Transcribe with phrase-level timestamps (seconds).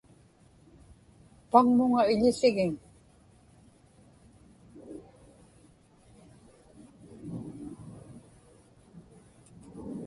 [1.51, 2.71] paŋmuŋa iḷisigiŋ